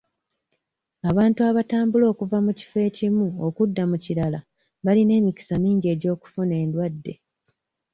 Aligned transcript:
Abantu 1.09 1.39
abatambula 1.49 2.05
okuva 2.13 2.37
mu 2.45 2.51
kifo 2.59 2.77
ekimu 2.87 3.27
okudda 3.47 3.83
mu 3.91 3.97
kirala 4.03 4.39
balina 4.85 5.11
emikisa 5.19 5.55
mingi 5.63 5.85
egy'okufuna 5.93 6.53
endwadde. 6.63 7.13